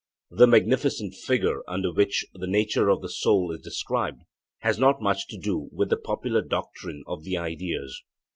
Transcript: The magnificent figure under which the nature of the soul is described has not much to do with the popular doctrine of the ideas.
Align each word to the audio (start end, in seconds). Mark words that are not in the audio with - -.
The 0.31 0.47
magnificent 0.47 1.13
figure 1.13 1.61
under 1.67 1.93
which 1.93 2.25
the 2.33 2.47
nature 2.47 2.89
of 2.89 3.03
the 3.03 3.07
soul 3.07 3.51
is 3.51 3.61
described 3.61 4.23
has 4.61 4.79
not 4.79 4.99
much 4.99 5.27
to 5.27 5.37
do 5.37 5.69
with 5.71 5.91
the 5.91 5.95
popular 5.97 6.41
doctrine 6.41 7.03
of 7.05 7.23
the 7.23 7.37
ideas. 7.37 8.01